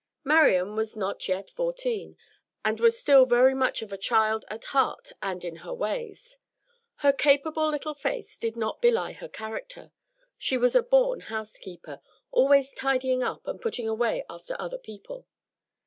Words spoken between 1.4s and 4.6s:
quite fourteen, and was still very much of a child